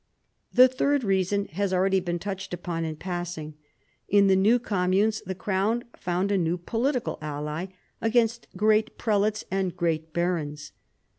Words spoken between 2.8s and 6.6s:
in passing. In the new communes the crown found a new